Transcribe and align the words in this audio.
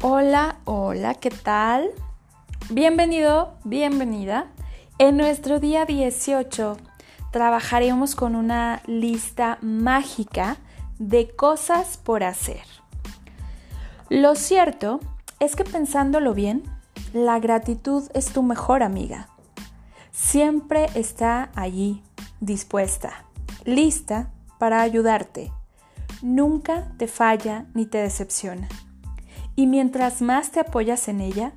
Hola, 0.00 0.58
hola, 0.64 1.14
¿qué 1.14 1.28
tal? 1.28 1.90
Bienvenido, 2.70 3.54
bienvenida. 3.64 4.46
En 4.98 5.16
nuestro 5.16 5.58
día 5.58 5.86
18 5.86 6.76
trabajaremos 7.32 8.14
con 8.14 8.36
una 8.36 8.80
lista 8.86 9.58
mágica 9.60 10.58
de 11.00 11.34
cosas 11.34 11.96
por 11.96 12.22
hacer. 12.22 12.62
Lo 14.08 14.36
cierto 14.36 15.00
es 15.40 15.56
que 15.56 15.64
pensándolo 15.64 16.32
bien, 16.32 16.62
la 17.12 17.40
gratitud 17.40 18.04
es 18.14 18.26
tu 18.26 18.44
mejor 18.44 18.84
amiga. 18.84 19.28
Siempre 20.12 20.86
está 20.94 21.50
allí, 21.56 22.04
dispuesta, 22.38 23.24
lista 23.64 24.30
para 24.60 24.80
ayudarte. 24.80 25.50
Nunca 26.22 26.92
te 26.98 27.08
falla 27.08 27.66
ni 27.74 27.84
te 27.84 27.98
decepciona. 27.98 28.68
Y 29.58 29.66
mientras 29.66 30.22
más 30.22 30.52
te 30.52 30.60
apoyas 30.60 31.08
en 31.08 31.20
ella, 31.20 31.50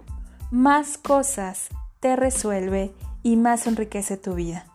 más 0.50 0.98
cosas 0.98 1.68
te 2.00 2.16
resuelve 2.16 2.96
y 3.22 3.36
más 3.36 3.68
enriquece 3.68 4.18
tu 4.18 4.34
vida. 4.34 4.66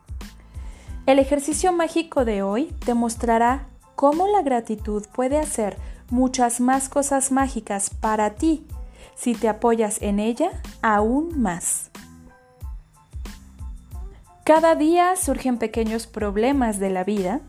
El 1.06 1.18
ejercicio 1.18 1.72
mágico 1.72 2.24
de 2.24 2.44
hoy 2.44 2.66
te 2.84 2.94
mostrará 2.94 3.66
cómo 3.96 4.28
la 4.28 4.42
gratitud 4.42 5.04
puede 5.12 5.40
hacer 5.40 5.76
muchas 6.08 6.60
más 6.60 6.88
cosas 6.88 7.32
mágicas 7.32 7.90
para 7.90 8.36
ti 8.36 8.64
si 9.16 9.34
te 9.34 9.48
apoyas 9.48 10.00
en 10.02 10.20
ella 10.20 10.52
aún 10.80 11.42
más. 11.42 11.90
Cada 14.44 14.76
día 14.76 15.16
surgen 15.16 15.58
pequeños 15.58 16.06
problemas 16.06 16.78
de 16.78 16.90
la 16.90 17.02
vida 17.02 17.40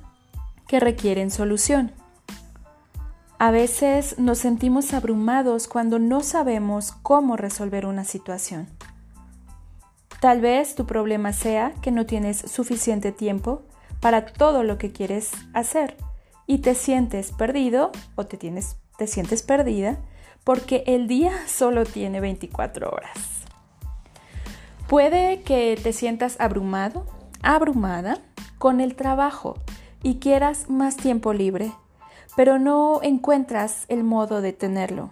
que 0.67 0.79
requieren 0.79 1.29
solución. 1.29 1.91
A 3.39 3.51
veces 3.51 4.17
nos 4.17 4.39
sentimos 4.39 4.95
abrumados 4.95 5.67
cuando 5.67 5.99
no 5.99 6.21
sabemos 6.23 6.91
cómo 7.03 7.37
resolver 7.37 7.85
una 7.85 8.03
situación. 8.03 8.67
Tal 10.19 10.41
vez 10.41 10.73
tu 10.73 10.87
problema 10.87 11.33
sea 11.33 11.73
que 11.83 11.91
no 11.91 12.07
tienes 12.07 12.39
suficiente 12.39 13.11
tiempo 13.11 13.61
para 13.99 14.25
todo 14.25 14.63
lo 14.63 14.79
que 14.79 14.91
quieres 14.91 15.29
hacer 15.53 15.97
y 16.47 16.59
te 16.59 16.73
sientes 16.73 17.31
perdido 17.31 17.91
o 18.15 18.25
te, 18.25 18.37
tienes, 18.37 18.77
te 18.97 19.05
sientes 19.05 19.43
perdida 19.43 19.99
porque 20.43 20.83
el 20.87 21.07
día 21.07 21.31
solo 21.47 21.85
tiene 21.85 22.19
24 22.19 22.89
horas. 22.89 23.19
Puede 24.87 25.43
que 25.43 25.79
te 25.81 25.93
sientas 25.93 26.37
abrumado, 26.39 27.05
abrumada 27.43 28.17
con 28.57 28.81
el 28.81 28.95
trabajo 28.95 29.59
y 30.01 30.15
quieras 30.15 30.71
más 30.71 30.97
tiempo 30.97 31.33
libre 31.33 31.71
pero 32.37 32.59
no 32.59 32.99
encuentras 33.01 33.85
el 33.87 34.03
modo 34.03 34.41
de 34.41 34.53
tenerlo. 34.53 35.09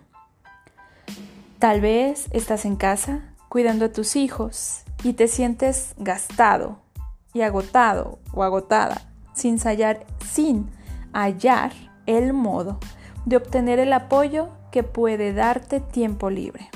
Tal 1.57 1.81
vez 1.81 2.27
estás 2.29 2.65
en 2.65 2.75
casa 2.75 3.33
cuidando 3.49 3.85
a 3.85 3.91
tus 3.91 4.15
hijos 4.15 4.83
y 5.03 5.13
te 5.13 5.27
sientes 5.27 5.95
gastado 5.97 6.77
y 7.33 7.41
agotado 7.41 8.19
o 8.31 8.43
agotada 8.43 9.01
sin 9.33 9.57
hallar, 9.57 10.05
sin 10.23 10.69
hallar 11.13 11.73
el 12.05 12.31
modo 12.31 12.77
de 13.25 13.37
obtener 13.37 13.79
el 13.79 13.91
apoyo 13.93 14.49
que 14.71 14.83
puede 14.83 15.33
darte 15.33 15.79
tiempo 15.79 16.29
libre. 16.29 16.69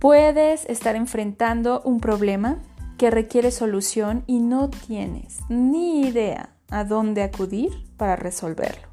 Puedes 0.00 0.64
estar 0.64 0.96
enfrentando 0.96 1.82
un 1.84 2.00
problema 2.00 2.56
que 2.96 3.10
requiere 3.10 3.50
solución 3.50 4.24
y 4.26 4.38
no 4.38 4.70
tienes 4.70 5.40
ni 5.50 6.06
idea 6.06 6.54
a 6.70 6.84
dónde 6.84 7.22
acudir 7.22 7.91
para 8.02 8.16
resolverlo. 8.16 8.88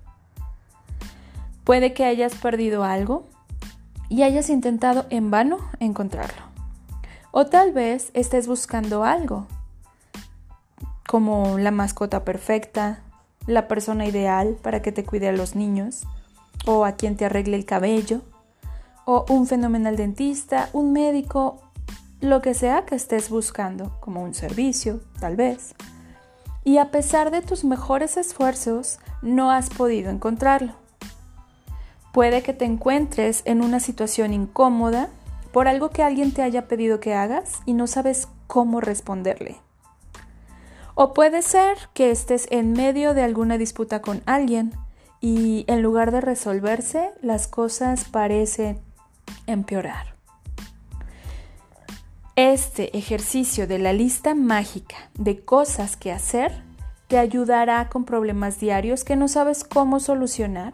Puede 1.63 1.95
que 1.95 2.05
hayas 2.05 2.35
perdido 2.35 2.83
algo 2.83 3.25
y 4.07 4.21
hayas 4.21 4.51
intentado 4.51 5.07
en 5.09 5.31
vano 5.31 5.57
encontrarlo. 5.79 6.43
O 7.31 7.47
tal 7.47 7.73
vez 7.73 8.11
estés 8.13 8.45
buscando 8.45 9.03
algo, 9.03 9.47
como 11.07 11.57
la 11.57 11.71
mascota 11.71 12.23
perfecta, 12.23 12.99
la 13.47 13.67
persona 13.67 14.05
ideal 14.05 14.59
para 14.61 14.83
que 14.83 14.91
te 14.91 15.03
cuide 15.03 15.29
a 15.29 15.31
los 15.31 15.55
niños, 15.55 16.03
o 16.67 16.85
a 16.85 16.91
quien 16.91 17.17
te 17.17 17.25
arregle 17.25 17.57
el 17.57 17.65
cabello, 17.65 18.21
o 19.05 19.25
un 19.27 19.47
fenomenal 19.47 19.95
dentista, 19.95 20.69
un 20.71 20.93
médico, 20.93 21.63
lo 22.21 22.43
que 22.43 22.53
sea 22.53 22.85
que 22.85 22.93
estés 22.93 23.31
buscando, 23.31 23.99
como 24.01 24.21
un 24.21 24.35
servicio, 24.35 24.99
tal 25.19 25.35
vez 25.35 25.73
y 26.69 26.77
a 26.77 26.91
pesar 26.91 27.31
de 27.31 27.41
tus 27.41 27.63
mejores 27.63 28.15
esfuerzos 28.15 28.99
no 29.23 29.49
has 29.49 29.71
podido 29.71 30.11
encontrarlo. 30.11 30.73
Puede 32.13 32.43
que 32.43 32.53
te 32.53 32.63
encuentres 32.63 33.41
en 33.45 33.63
una 33.63 33.79
situación 33.79 34.33
incómoda 34.33 35.09
por 35.51 35.67
algo 35.67 35.89
que 35.89 36.03
alguien 36.03 36.31
te 36.31 36.43
haya 36.43 36.67
pedido 36.67 36.99
que 36.99 37.15
hagas 37.15 37.63
y 37.65 37.73
no 37.73 37.87
sabes 37.87 38.27
cómo 38.45 38.81
responderle. 38.81 39.57
O 40.93 41.15
puede 41.15 41.41
ser 41.41 41.75
que 41.95 42.11
estés 42.11 42.45
en 42.51 42.73
medio 42.73 43.15
de 43.15 43.23
alguna 43.23 43.57
disputa 43.57 44.03
con 44.03 44.21
alguien 44.27 44.71
y 45.21 45.65
en 45.67 45.81
lugar 45.81 46.11
de 46.11 46.21
resolverse, 46.21 47.09
las 47.23 47.47
cosas 47.47 48.03
parecen 48.03 48.79
empeorar. 49.47 50.18
Este 52.41 52.97
ejercicio 52.97 53.67
de 53.67 53.79
la 53.79 53.91
lista 53.91 54.33
mágica 54.33 54.95
de 55.13 55.43
cosas 55.43 55.97
que 55.97 56.13
hacer 56.13 56.63
te 57.09 57.17
ayudará 57.17 57.89
con 57.89 58.05
problemas 58.05 58.61
diarios 58.61 59.03
que 59.03 59.17
no 59.17 59.27
sabes 59.27 59.65
cómo 59.65 59.99
solucionar 59.99 60.71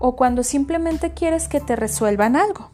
o 0.00 0.16
cuando 0.16 0.42
simplemente 0.42 1.14
quieres 1.14 1.46
que 1.46 1.60
te 1.60 1.76
resuelvan 1.76 2.34
algo. 2.34 2.72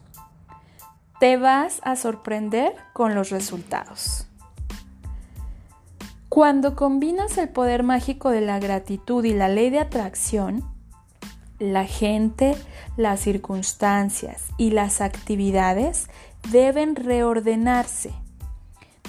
Te 1.19 1.37
vas 1.37 1.81
a 1.83 1.95
sorprender 1.95 2.73
con 2.93 3.13
los 3.13 3.29
resultados. 3.29 4.25
Cuando 6.27 6.75
combinas 6.75 7.37
el 7.37 7.49
poder 7.49 7.83
mágico 7.83 8.31
de 8.31 8.41
la 8.41 8.57
gratitud 8.57 9.23
y 9.23 9.35
la 9.35 9.49
ley 9.49 9.69
de 9.69 9.81
atracción, 9.81 10.65
la 11.59 11.85
gente, 11.85 12.57
las 12.97 13.19
circunstancias 13.19 14.47
y 14.57 14.71
las 14.71 14.99
actividades 14.99 16.09
deben 16.51 16.95
reordenarse 16.95 18.13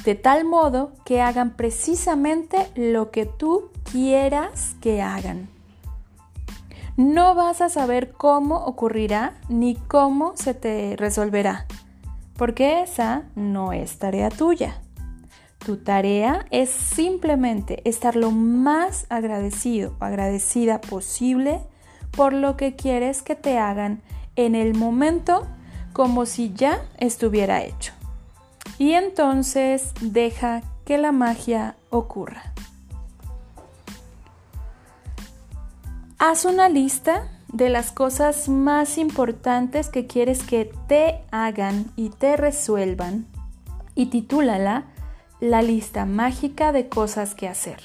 de 0.06 0.14
tal 0.14 0.44
modo 0.44 0.92
que 1.04 1.20
hagan 1.20 1.56
precisamente 1.56 2.68
lo 2.76 3.10
que 3.10 3.26
tú 3.26 3.70
quieras 3.90 4.76
que 4.80 5.02
hagan. 5.02 5.48
No 6.96 7.34
vas 7.34 7.60
a 7.60 7.68
saber 7.68 8.12
cómo 8.12 8.56
ocurrirá 8.66 9.34
ni 9.48 9.74
cómo 9.74 10.36
se 10.36 10.54
te 10.54 10.94
resolverá, 10.96 11.66
porque 12.36 12.82
esa 12.82 13.24
no 13.34 13.72
es 13.72 13.98
tarea 13.98 14.30
tuya. 14.30 14.80
Tu 15.58 15.78
tarea 15.78 16.46
es 16.52 16.70
simplemente 16.70 17.82
estar 17.84 18.14
lo 18.14 18.30
más 18.30 19.06
agradecido 19.08 19.96
o 20.00 20.04
agradecida 20.04 20.80
posible 20.80 21.60
por 22.12 22.32
lo 22.32 22.56
que 22.56 22.76
quieres 22.76 23.22
que 23.22 23.34
te 23.34 23.58
hagan 23.58 24.02
en 24.36 24.54
el 24.54 24.74
momento 24.74 25.48
como 25.96 26.26
si 26.26 26.52
ya 26.52 26.84
estuviera 26.98 27.64
hecho. 27.64 27.94
Y 28.76 28.92
entonces 28.92 29.94
deja 30.02 30.60
que 30.84 30.98
la 30.98 31.10
magia 31.10 31.74
ocurra. 31.88 32.52
Haz 36.18 36.44
una 36.44 36.68
lista 36.68 37.30
de 37.50 37.70
las 37.70 37.92
cosas 37.92 38.50
más 38.50 38.98
importantes 38.98 39.88
que 39.88 40.06
quieres 40.06 40.42
que 40.42 40.70
te 40.86 41.22
hagan 41.30 41.86
y 41.96 42.10
te 42.10 42.36
resuelvan 42.36 43.26
y 43.94 44.10
titúlala 44.10 44.84
La 45.40 45.62
lista 45.62 46.04
mágica 46.04 46.72
de 46.72 46.90
cosas 46.90 47.34
que 47.34 47.48
hacer. 47.48 47.80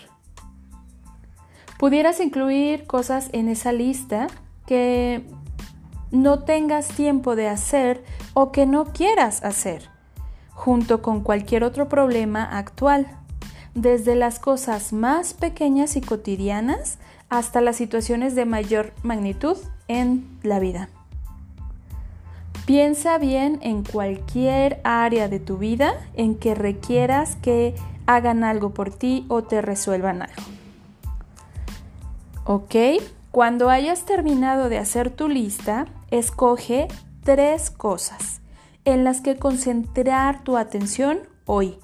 Pudieras 1.79 2.19
incluir 2.19 2.85
cosas 2.87 3.29
en 3.31 3.47
esa 3.47 3.71
lista 3.71 4.27
que 4.65 5.23
no 6.11 6.39
tengas 6.39 6.87
tiempo 6.89 7.35
de 7.35 7.47
hacer 7.47 8.03
o 8.33 8.51
que 8.51 8.65
no 8.65 8.85
quieras 8.85 9.43
hacer, 9.43 9.89
junto 10.51 11.01
con 11.01 11.21
cualquier 11.21 11.63
otro 11.63 11.87
problema 11.89 12.43
actual, 12.43 13.07
desde 13.73 14.15
las 14.15 14.39
cosas 14.39 14.93
más 14.93 15.33
pequeñas 15.33 15.95
y 15.95 16.01
cotidianas 16.01 16.99
hasta 17.29 17.61
las 17.61 17.77
situaciones 17.77 18.35
de 18.35 18.45
mayor 18.45 18.91
magnitud 19.03 19.57
en 19.87 20.27
la 20.43 20.59
vida. 20.59 20.89
Piensa 22.65 23.17
bien 23.17 23.59
en 23.63 23.83
cualquier 23.83 24.81
área 24.83 25.27
de 25.29 25.39
tu 25.39 25.57
vida 25.57 25.93
en 26.13 26.35
que 26.35 26.53
requieras 26.53 27.35
que 27.37 27.73
hagan 28.05 28.43
algo 28.43 28.73
por 28.73 28.91
ti 28.91 29.25
o 29.29 29.43
te 29.43 29.61
resuelvan 29.61 30.21
algo. 30.21 30.43
¿Ok? 32.45 32.75
Cuando 33.31 33.69
hayas 33.69 34.05
terminado 34.05 34.69
de 34.69 34.77
hacer 34.77 35.09
tu 35.09 35.29
lista, 35.29 35.87
escoge 36.11 36.87
tres 37.23 37.71
cosas 37.71 38.41
en 38.85 39.03
las 39.03 39.21
que 39.21 39.37
concentrar 39.37 40.43
tu 40.43 40.57
atención 40.57 41.19
hoy 41.45 41.77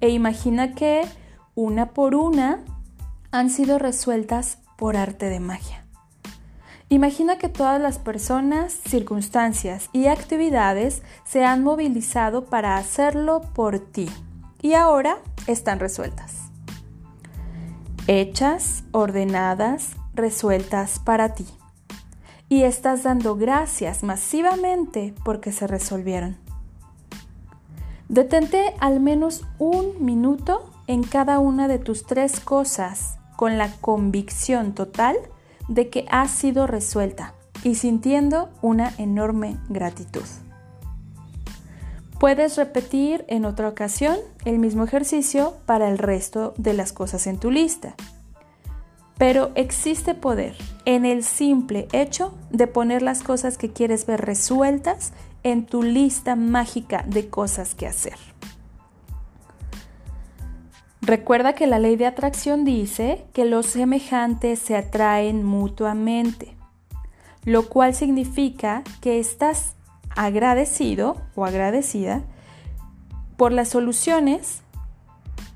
e 0.00 0.10
imagina 0.10 0.74
que 0.74 1.02
una 1.54 1.90
por 1.90 2.14
una 2.14 2.60
han 3.30 3.50
sido 3.50 3.78
resueltas 3.78 4.58
por 4.76 4.96
arte 4.96 5.26
de 5.26 5.40
magia. 5.40 5.84
Imagina 6.88 7.38
que 7.38 7.48
todas 7.48 7.80
las 7.80 7.98
personas, 7.98 8.72
circunstancias 8.72 9.88
y 9.94 10.08
actividades 10.08 11.02
se 11.24 11.44
han 11.44 11.62
movilizado 11.62 12.44
para 12.44 12.76
hacerlo 12.76 13.40
por 13.54 13.78
ti 13.78 14.10
y 14.60 14.74
ahora 14.74 15.16
están 15.46 15.80
resueltas. 15.80 16.50
Hechas, 18.08 18.84
ordenadas, 18.92 19.92
resueltas 20.14 20.98
para 20.98 21.34
ti. 21.34 21.46
Y 22.52 22.64
estás 22.64 23.02
dando 23.02 23.34
gracias 23.34 24.02
masivamente 24.02 25.14
porque 25.24 25.52
se 25.52 25.66
resolvieron. 25.66 26.36
Detente 28.10 28.74
al 28.78 29.00
menos 29.00 29.46
un 29.58 30.04
minuto 30.04 30.70
en 30.86 31.02
cada 31.02 31.38
una 31.38 31.66
de 31.66 31.78
tus 31.78 32.04
tres 32.04 32.40
cosas 32.40 33.16
con 33.36 33.56
la 33.56 33.72
convicción 33.80 34.74
total 34.74 35.16
de 35.68 35.88
que 35.88 36.04
ha 36.10 36.28
sido 36.28 36.66
resuelta 36.66 37.32
y 37.64 37.76
sintiendo 37.76 38.50
una 38.60 38.92
enorme 38.98 39.56
gratitud. 39.70 40.26
Puedes 42.20 42.58
repetir 42.58 43.24
en 43.28 43.46
otra 43.46 43.66
ocasión 43.66 44.18
el 44.44 44.58
mismo 44.58 44.84
ejercicio 44.84 45.54
para 45.64 45.88
el 45.88 45.96
resto 45.96 46.52
de 46.58 46.74
las 46.74 46.92
cosas 46.92 47.26
en 47.26 47.38
tu 47.38 47.50
lista. 47.50 47.94
Pero 49.22 49.52
existe 49.54 50.16
poder 50.16 50.56
en 50.84 51.04
el 51.04 51.22
simple 51.22 51.86
hecho 51.92 52.34
de 52.50 52.66
poner 52.66 53.02
las 53.02 53.22
cosas 53.22 53.56
que 53.56 53.72
quieres 53.72 54.04
ver 54.04 54.20
resueltas 54.20 55.12
en 55.44 55.64
tu 55.64 55.84
lista 55.84 56.34
mágica 56.34 57.04
de 57.06 57.28
cosas 57.28 57.76
que 57.76 57.86
hacer. 57.86 58.16
Recuerda 61.02 61.52
que 61.52 61.68
la 61.68 61.78
ley 61.78 61.94
de 61.94 62.06
atracción 62.06 62.64
dice 62.64 63.24
que 63.32 63.44
los 63.44 63.66
semejantes 63.66 64.58
se 64.58 64.74
atraen 64.74 65.44
mutuamente, 65.44 66.56
lo 67.44 67.68
cual 67.68 67.94
significa 67.94 68.82
que 69.00 69.20
estás 69.20 69.76
agradecido 70.16 71.16
o 71.36 71.44
agradecida 71.44 72.24
por 73.36 73.52
las 73.52 73.68
soluciones 73.68 74.62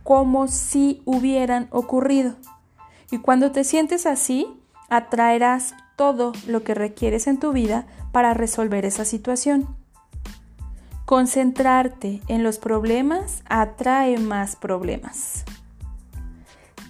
como 0.04 0.46
si 0.46 1.02
hubieran 1.04 1.66
ocurrido. 1.72 2.36
Y 3.10 3.18
cuando 3.18 3.52
te 3.52 3.64
sientes 3.64 4.06
así, 4.06 4.46
atraerás 4.88 5.74
todo 5.96 6.32
lo 6.46 6.62
que 6.62 6.74
requieres 6.74 7.26
en 7.26 7.38
tu 7.38 7.52
vida 7.52 7.86
para 8.12 8.34
resolver 8.34 8.84
esa 8.84 9.04
situación. 9.04 9.76
Concentrarte 11.04 12.20
en 12.28 12.42
los 12.42 12.58
problemas 12.58 13.42
atrae 13.48 14.18
más 14.18 14.56
problemas. 14.56 15.44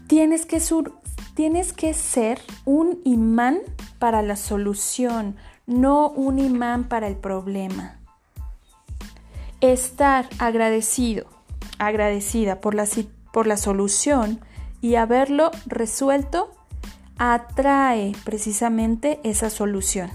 Tienes 0.07 0.47
que, 0.47 0.63
tienes 1.35 1.73
que 1.73 1.93
ser 1.95 2.41
un 2.65 3.01
imán 3.05 3.59
para 3.99 4.23
la 4.23 4.37
solución, 4.37 5.37
no 5.67 6.09
un 6.09 6.39
imán 6.39 6.85
para 6.85 7.09
el 7.09 7.17
problema. 7.17 7.99
Estar 9.61 10.29
agradecido, 10.39 11.27
agradecida 11.79 12.61
por 12.61 12.75
la, 12.75 12.87
por 13.33 13.47
la 13.47 13.57
solución 13.57 14.41
y 14.87 14.95
haberlo 14.95 15.51
resuelto 15.67 16.53
atrae 17.19 18.13
precisamente 18.25 19.19
esa 19.25 19.51
solución. 19.51 20.13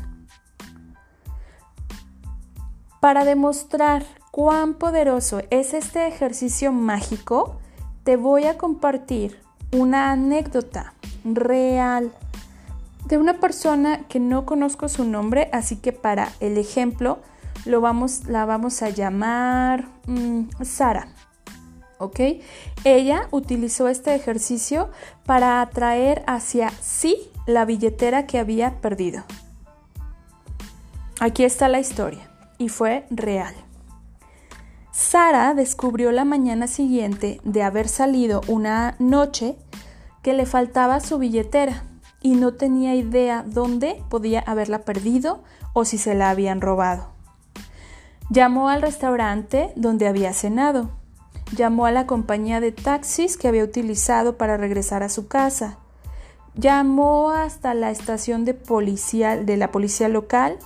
Para 3.02 3.26
demostrar 3.26 4.06
cuán 4.32 4.76
poderoso 4.76 5.42
es 5.50 5.74
este 5.74 6.08
ejercicio 6.08 6.72
mágico, 6.72 7.58
te 8.06 8.16
voy 8.16 8.46
a 8.46 8.58
compartir 8.58 9.42
una 9.74 10.14
anécdota 10.14 10.94
real 11.26 12.14
de 13.08 13.18
una 13.18 13.42
persona 13.42 14.08
que 14.08 14.22
no 14.22 14.46
conozco 14.46 14.88
su 14.88 15.04
nombre, 15.04 15.50
así 15.52 15.76
que 15.76 15.92
para 15.92 16.32
el 16.40 16.58
ejemplo 16.58 17.20
lo 17.66 17.82
vamos, 17.82 18.24
la 18.24 18.46
vamos 18.46 18.82
a 18.84 18.90
llamar 18.90 19.90
mm, 20.08 20.64
Sara. 20.64 21.10
Ella 22.84 23.28
utilizó 23.32 23.88
este 23.88 24.16
ejercicio 24.16 24.90
para 25.26 25.62
atraer 25.62 26.24
hacia 26.28 26.70
sí 26.82 27.30
la 27.46 27.66
billetera 27.66 28.26
que 28.26 28.40
había 28.40 28.82
perdido. 28.82 29.24
Aquí 31.20 31.44
está 31.44 31.68
la 31.68 31.80
historia 31.80 32.30
y 32.58 32.70
fue 32.70 33.06
real. 33.10 33.54
Sara 34.92 35.54
descubrió 35.54 36.12
la 36.12 36.26
mañana 36.26 36.68
siguiente 36.68 37.40
de 37.44 37.64
haber 37.64 37.88
salido 37.88 38.42
una 38.48 38.96
noche 39.00 39.56
que 40.22 40.34
le 40.34 40.46
faltaba 40.46 41.00
su 41.00 41.18
billetera 41.18 41.84
y 42.22 42.36
no 42.36 42.54
tenía 42.54 42.96
idea 42.96 43.44
dónde 43.46 44.04
podía 44.10 44.42
haberla 44.42 44.80
perdido 44.80 45.44
o 45.74 45.86
si 45.86 45.98
se 45.98 46.14
la 46.14 46.30
habían 46.30 46.62
robado. 46.62 47.10
Llamó 48.30 48.70
al 48.70 48.82
restaurante 48.82 49.74
donde 49.76 50.08
había 50.08 50.34
cenado. 50.34 50.92
Llamó 51.56 51.86
a 51.86 51.92
la 51.92 52.08
compañía 52.08 52.60
de 52.60 52.72
taxis 52.72 53.38
que 53.38 53.48
había 53.48 53.64
utilizado 53.64 54.38
para 54.38 54.58
regresar 54.58 55.04
a 55.04 55.10
su 55.10 55.28
casa. 55.28 55.78
Llamó 56.56 57.32
hasta 57.32 57.74
la 57.74 57.92
estación 57.92 58.46
de 58.46 58.54
policía 58.54 59.38
de 59.38 59.58
la 59.58 59.72
policía 59.72 60.08
local 60.10 60.58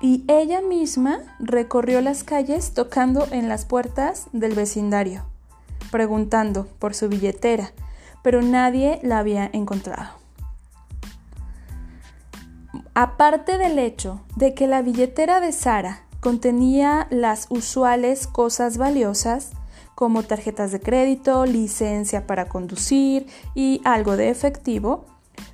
y 0.00 0.24
ella 0.28 0.60
misma 0.60 1.20
recorrió 1.38 2.00
las 2.00 2.24
calles 2.24 2.72
tocando 2.72 3.26
en 3.30 3.48
las 3.48 3.66
puertas 3.66 4.28
del 4.32 4.54
vecindario, 4.54 5.24
preguntando 5.90 6.66
por 6.78 6.94
su 6.94 7.08
billetera, 7.08 7.72
pero 8.22 8.40
nadie 8.40 8.98
la 9.02 9.18
había 9.18 9.50
encontrado. 9.52 10.20
Aparte 12.94 13.58
del 13.58 13.78
hecho 13.78 14.22
de 14.36 14.54
que 14.54 14.66
la 14.66 14.82
billetera 14.82 15.40
de 15.40 15.52
Sara 15.52 16.02
contenía 16.20 17.06
las 17.10 17.46
usuales 17.50 18.26
cosas 18.26 18.78
valiosas, 18.78 19.52
como 20.00 20.22
tarjetas 20.22 20.72
de 20.72 20.80
crédito, 20.80 21.44
licencia 21.44 22.26
para 22.26 22.48
conducir 22.48 23.26
y 23.54 23.82
algo 23.84 24.16
de 24.16 24.30
efectivo, 24.30 25.04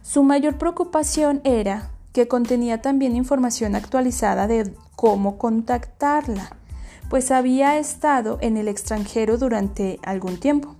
su 0.03 0.23
mayor 0.23 0.57
preocupación 0.57 1.41
era 1.43 1.91
que 2.13 2.29
contenía 2.29 2.81
también 2.81 3.17
información 3.17 3.75
actualizada 3.75 4.47
de 4.47 4.73
cómo 4.95 5.37
contactarla, 5.37 6.55
pues 7.11 7.33
había 7.33 7.77
estado 7.77 8.39
en 8.41 8.57
el 8.57 8.69
extranjero 8.69 9.37
durante 9.37 9.99
algún 10.05 10.39
tiempo. 10.39 10.77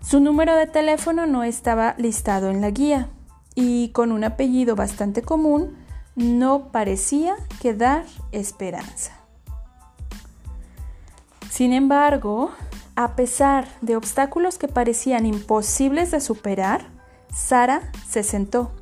Su 0.00 0.20
número 0.20 0.56
de 0.56 0.66
teléfono 0.66 1.26
no 1.26 1.44
estaba 1.44 1.94
listado 1.98 2.48
en 2.48 2.62
la 2.62 2.70
guía 2.70 3.10
y 3.54 3.90
con 3.90 4.12
un 4.12 4.24
apellido 4.24 4.76
bastante 4.76 5.20
común 5.20 5.76
no 6.14 6.72
parecía 6.72 7.34
quedar 7.60 8.06
esperanza. 8.32 9.15
Sin 11.56 11.72
embargo, 11.72 12.50
a 12.96 13.16
pesar 13.16 13.66
de 13.80 13.96
obstáculos 13.96 14.58
que 14.58 14.68
parecían 14.68 15.24
imposibles 15.24 16.10
de 16.10 16.20
superar, 16.20 16.84
Sara 17.34 17.90
se 18.06 18.22
sentó 18.24 18.72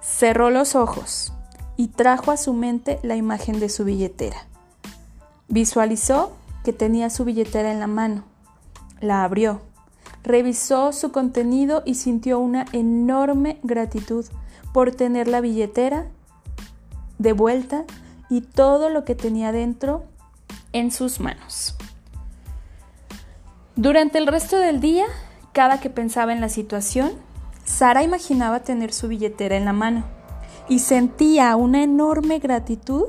Cerró 0.00 0.50
los 0.50 0.74
ojos 0.74 1.32
y 1.76 1.86
trajo 1.86 2.32
a 2.32 2.36
su 2.36 2.52
mente 2.52 2.98
la 3.04 3.14
imagen 3.14 3.60
de 3.60 3.68
su 3.68 3.84
billetera. 3.84 4.48
Visualizó 5.46 6.32
que 6.64 6.72
tenía 6.72 7.10
su 7.10 7.24
billetera 7.24 7.70
en 7.70 7.78
la 7.78 7.86
mano. 7.86 8.24
La 9.00 9.22
abrió, 9.22 9.60
revisó 10.24 10.92
su 10.92 11.12
contenido 11.12 11.84
y 11.86 11.94
sintió 11.94 12.40
una 12.40 12.64
enorme 12.72 13.60
gratitud 13.62 14.26
por 14.72 14.90
tener 14.90 15.28
la 15.28 15.40
billetera 15.40 16.08
de 17.18 17.32
vuelta 17.32 17.84
y 18.28 18.40
todo 18.40 18.88
lo 18.88 19.04
que 19.04 19.14
tenía 19.14 19.52
dentro 19.52 20.06
en 20.72 20.90
sus 20.90 21.20
manos. 21.20 21.76
Durante 23.76 24.18
el 24.18 24.28
resto 24.28 24.56
del 24.56 24.80
día, 24.80 25.06
cada 25.52 25.80
que 25.80 25.90
pensaba 25.90 26.32
en 26.32 26.40
la 26.40 26.48
situación, 26.48 27.10
Sara 27.64 28.04
imaginaba 28.04 28.60
tener 28.60 28.92
su 28.92 29.08
billetera 29.08 29.56
en 29.56 29.64
la 29.64 29.72
mano 29.72 30.04
y 30.68 30.78
sentía 30.78 31.56
una 31.56 31.82
enorme 31.82 32.38
gratitud 32.38 33.08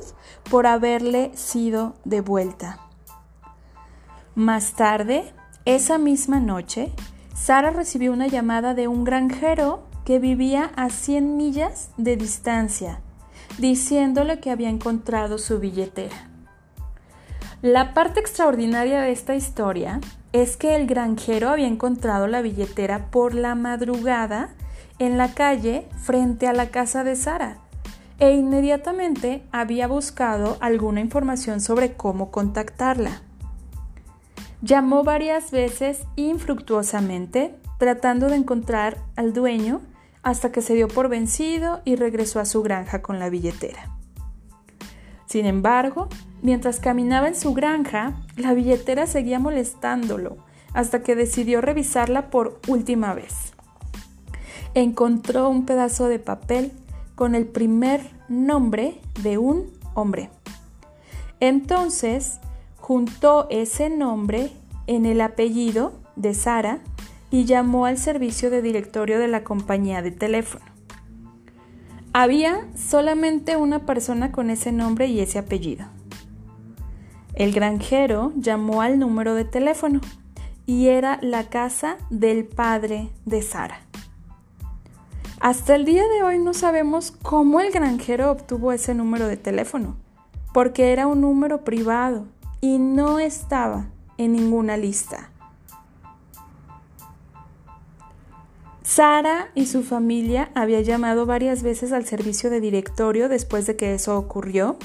por 0.50 0.66
haberle 0.66 1.30
sido 1.36 1.94
devuelta. 2.04 2.80
Más 4.34 4.72
tarde, 4.72 5.32
esa 5.66 5.98
misma 5.98 6.40
noche, 6.40 6.90
Sara 7.32 7.70
recibió 7.70 8.12
una 8.12 8.26
llamada 8.26 8.74
de 8.74 8.88
un 8.88 9.04
granjero 9.04 9.86
que 10.04 10.18
vivía 10.18 10.72
a 10.74 10.90
100 10.90 11.36
millas 11.36 11.90
de 11.96 12.16
distancia, 12.16 13.00
diciéndole 13.58 14.40
que 14.40 14.50
había 14.50 14.68
encontrado 14.68 15.38
su 15.38 15.60
billetera. 15.60 16.28
La 17.62 17.94
parte 17.94 18.20
extraordinaria 18.20 19.00
de 19.00 19.12
esta 19.12 19.34
historia 19.34 20.00
es 20.42 20.58
que 20.58 20.76
el 20.76 20.86
granjero 20.86 21.48
había 21.48 21.66
encontrado 21.66 22.26
la 22.26 22.42
billetera 22.42 23.10
por 23.10 23.34
la 23.34 23.54
madrugada 23.54 24.50
en 24.98 25.16
la 25.16 25.32
calle 25.32 25.88
frente 26.02 26.46
a 26.46 26.52
la 26.52 26.70
casa 26.70 27.04
de 27.04 27.16
Sara 27.16 27.58
e 28.18 28.32
inmediatamente 28.32 29.42
había 29.50 29.86
buscado 29.86 30.58
alguna 30.60 31.00
información 31.00 31.60
sobre 31.60 31.94
cómo 31.94 32.30
contactarla. 32.30 33.22
Llamó 34.60 35.04
varias 35.04 35.50
veces 35.50 36.02
infructuosamente 36.16 37.54
tratando 37.78 38.28
de 38.28 38.36
encontrar 38.36 38.98
al 39.16 39.32
dueño, 39.32 39.80
hasta 40.22 40.50
que 40.50 40.60
se 40.60 40.74
dio 40.74 40.88
por 40.88 41.08
vencido 41.08 41.80
y 41.84 41.96
regresó 41.96 42.40
a 42.40 42.46
su 42.46 42.62
granja 42.62 43.00
con 43.00 43.18
la 43.18 43.30
billetera. 43.30 43.95
Sin 45.26 45.46
embargo, 45.46 46.08
mientras 46.42 46.80
caminaba 46.80 47.28
en 47.28 47.34
su 47.34 47.52
granja, 47.52 48.14
la 48.36 48.54
billetera 48.54 49.06
seguía 49.06 49.38
molestándolo 49.38 50.38
hasta 50.72 51.02
que 51.02 51.16
decidió 51.16 51.60
revisarla 51.60 52.30
por 52.30 52.60
última 52.68 53.14
vez. 53.14 53.52
Encontró 54.74 55.48
un 55.48 55.64
pedazo 55.64 56.06
de 56.08 56.18
papel 56.18 56.72
con 57.14 57.34
el 57.34 57.46
primer 57.46 58.02
nombre 58.28 59.00
de 59.22 59.38
un 59.38 59.72
hombre. 59.94 60.30
Entonces, 61.40 62.40
juntó 62.76 63.46
ese 63.50 63.88
nombre 63.88 64.52
en 64.86 65.06
el 65.06 65.20
apellido 65.20 65.94
de 66.14 66.34
Sara 66.34 66.80
y 67.30 67.46
llamó 67.46 67.86
al 67.86 67.98
servicio 67.98 68.50
de 68.50 68.62
directorio 68.62 69.18
de 69.18 69.28
la 69.28 69.44
compañía 69.44 70.02
de 70.02 70.12
teléfono. 70.12 70.75
Había 72.18 72.66
solamente 72.74 73.58
una 73.58 73.80
persona 73.80 74.32
con 74.32 74.48
ese 74.48 74.72
nombre 74.72 75.06
y 75.06 75.20
ese 75.20 75.38
apellido. 75.38 75.84
El 77.34 77.52
granjero 77.52 78.32
llamó 78.36 78.80
al 78.80 78.98
número 78.98 79.34
de 79.34 79.44
teléfono 79.44 80.00
y 80.64 80.86
era 80.86 81.18
la 81.20 81.50
casa 81.50 81.98
del 82.08 82.46
padre 82.46 83.10
de 83.26 83.42
Sara. 83.42 83.80
Hasta 85.40 85.74
el 85.74 85.84
día 85.84 86.04
de 86.08 86.22
hoy 86.22 86.38
no 86.38 86.54
sabemos 86.54 87.10
cómo 87.10 87.60
el 87.60 87.70
granjero 87.70 88.30
obtuvo 88.30 88.72
ese 88.72 88.94
número 88.94 89.28
de 89.28 89.36
teléfono, 89.36 89.96
porque 90.54 90.94
era 90.94 91.06
un 91.08 91.20
número 91.20 91.64
privado 91.64 92.24
y 92.62 92.78
no 92.78 93.18
estaba 93.18 93.90
en 94.16 94.32
ninguna 94.32 94.78
lista. 94.78 95.32
Sara 98.86 99.50
y 99.56 99.66
su 99.66 99.82
familia 99.82 100.52
había 100.54 100.80
llamado 100.80 101.26
varias 101.26 101.64
veces 101.64 101.90
al 101.90 102.06
servicio 102.06 102.50
de 102.50 102.60
directorio 102.60 103.28
después 103.28 103.66
de 103.66 103.74
que 103.74 103.94
eso 103.94 104.16
ocurrió 104.16 104.78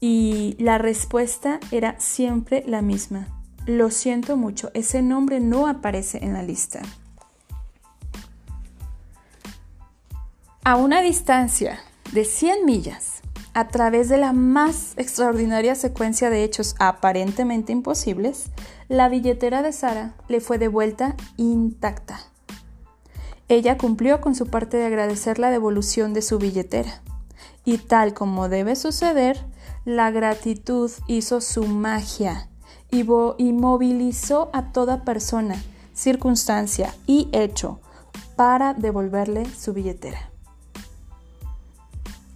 y 0.00 0.56
la 0.58 0.78
respuesta 0.78 1.60
era 1.70 2.00
siempre 2.00 2.64
la 2.66 2.82
misma. 2.82 3.28
Lo 3.64 3.92
siento 3.92 4.36
mucho, 4.36 4.72
ese 4.74 5.02
nombre 5.02 5.38
no 5.38 5.68
aparece 5.68 6.18
en 6.24 6.32
la 6.32 6.42
lista. 6.42 6.82
A 10.64 10.74
una 10.74 11.00
distancia 11.00 11.78
de 12.12 12.24
100 12.24 12.64
millas, 12.66 13.20
a 13.54 13.68
través 13.68 14.08
de 14.08 14.18
la 14.18 14.32
más 14.32 14.94
extraordinaria 14.96 15.76
secuencia 15.76 16.28
de 16.28 16.42
hechos 16.42 16.74
aparentemente 16.80 17.70
imposibles, 17.70 18.46
la 18.88 19.08
billetera 19.08 19.62
de 19.62 19.70
Sara 19.70 20.14
le 20.26 20.40
fue 20.40 20.58
devuelta 20.58 21.14
intacta. 21.36 22.15
Ella 23.48 23.78
cumplió 23.78 24.20
con 24.20 24.34
su 24.34 24.46
parte 24.46 24.76
de 24.76 24.86
agradecer 24.86 25.38
la 25.38 25.50
devolución 25.50 26.14
de 26.14 26.22
su 26.22 26.38
billetera. 26.38 27.02
Y 27.64 27.78
tal 27.78 28.14
como 28.14 28.48
debe 28.48 28.74
suceder, 28.76 29.38
la 29.84 30.10
gratitud 30.10 30.90
hizo 31.06 31.40
su 31.40 31.66
magia 31.66 32.48
y, 32.90 33.04
movilizó 33.04 34.50
a 34.52 34.72
toda 34.72 35.04
persona, 35.04 35.62
circunstancia 35.94 36.94
y 37.06 37.28
hecho 37.32 37.80
para 38.36 38.74
devolverle 38.74 39.46
su 39.46 39.72
billetera. 39.72 40.30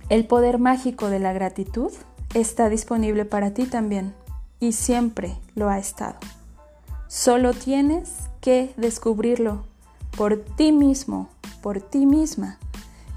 El 0.08 0.26
poder 0.26 0.58
mágico 0.58 1.08
de 1.08 1.18
la 1.18 1.32
gratitud 1.32 1.92
está 2.34 2.68
disponible 2.68 3.24
para 3.24 3.52
ti 3.52 3.64
también 3.64 4.14
y 4.58 4.72
siempre 4.72 5.36
lo 5.54 5.68
ha 5.68 5.78
estado. 5.78 6.18
Solo 7.08 7.52
tienes 7.52 8.10
que 8.40 8.72
descubrirlo 8.76 9.64
por 10.16 10.38
ti 10.56 10.72
mismo, 10.72 11.28
por 11.62 11.80
ti 11.80 12.06
misma 12.06 12.58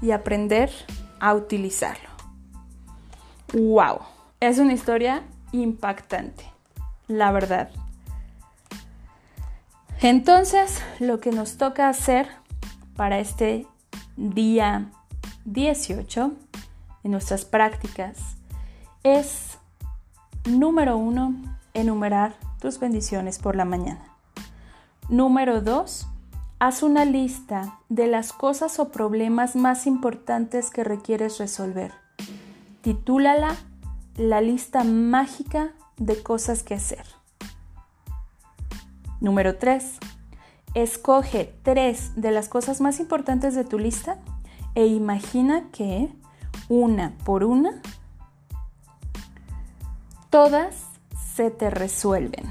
y 0.00 0.10
aprender 0.10 0.70
a 1.20 1.34
utilizarlo. 1.34 2.08
¡Wow! 3.52 4.00
Es 4.40 4.58
una 4.58 4.72
historia 4.72 5.22
impactante, 5.52 6.44
la 7.08 7.32
verdad. 7.32 7.70
Entonces, 10.00 10.82
lo 10.98 11.20
que 11.20 11.30
nos 11.30 11.56
toca 11.56 11.88
hacer 11.88 12.28
para 12.96 13.20
este 13.20 13.66
día 14.16 14.90
18 15.44 16.32
en 17.04 17.10
nuestras 17.10 17.44
prácticas 17.44 18.18
es, 19.02 19.58
número 20.44 20.96
uno, 20.96 21.34
enumerar 21.74 22.34
tus 22.60 22.78
bendiciones 22.78 23.38
por 23.38 23.56
la 23.56 23.64
mañana. 23.64 24.04
Número 25.08 25.60
dos, 25.60 26.06
Haz 26.60 26.82
una 26.82 27.04
lista 27.04 27.80
de 27.88 28.06
las 28.06 28.32
cosas 28.32 28.78
o 28.78 28.90
problemas 28.90 29.56
más 29.56 29.86
importantes 29.86 30.70
que 30.70 30.84
requieres 30.84 31.38
resolver. 31.38 31.92
Titúlala 32.80 33.56
La 34.16 34.40
lista 34.40 34.84
mágica 34.84 35.72
de 35.96 36.22
cosas 36.22 36.62
que 36.62 36.74
hacer. 36.74 37.04
Número 39.20 39.58
3. 39.58 39.98
Escoge 40.74 41.52
tres 41.62 42.12
de 42.14 42.30
las 42.30 42.48
cosas 42.48 42.80
más 42.80 43.00
importantes 43.00 43.54
de 43.54 43.64
tu 43.64 43.78
lista 43.78 44.18
e 44.76 44.86
imagina 44.86 45.70
que, 45.72 46.08
una 46.68 47.14
por 47.24 47.42
una, 47.42 47.82
todas 50.30 50.86
se 51.34 51.50
te 51.50 51.68
resuelven. 51.68 52.44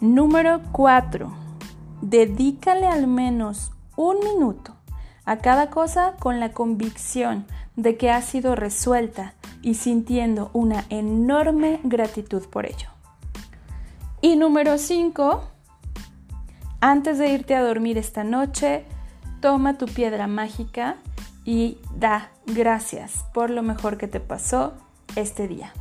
Número 0.00 0.62
4 0.72 1.47
Dedícale 2.00 2.86
al 2.86 3.06
menos 3.06 3.72
un 3.96 4.18
minuto 4.20 4.74
a 5.24 5.38
cada 5.38 5.70
cosa 5.70 6.14
con 6.18 6.40
la 6.40 6.52
convicción 6.52 7.46
de 7.76 7.96
que 7.96 8.10
ha 8.10 8.22
sido 8.22 8.54
resuelta 8.54 9.34
y 9.62 9.74
sintiendo 9.74 10.50
una 10.52 10.84
enorme 10.88 11.80
gratitud 11.82 12.46
por 12.48 12.66
ello. 12.66 12.88
Y 14.20 14.36
número 14.36 14.78
5, 14.78 15.42
antes 16.80 17.18
de 17.18 17.28
irte 17.32 17.54
a 17.54 17.62
dormir 17.62 17.98
esta 17.98 18.24
noche, 18.24 18.84
toma 19.40 19.76
tu 19.76 19.86
piedra 19.86 20.26
mágica 20.26 20.96
y 21.44 21.78
da 21.96 22.30
gracias 22.46 23.24
por 23.34 23.50
lo 23.50 23.62
mejor 23.62 23.98
que 23.98 24.08
te 24.08 24.20
pasó 24.20 24.74
este 25.16 25.48
día. 25.48 25.72